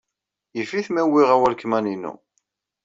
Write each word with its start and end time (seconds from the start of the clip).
Yif-it 0.55 0.87
ma 0.91 1.01
uwyeɣ 1.05 1.29
awalkman-inu. 1.35 2.13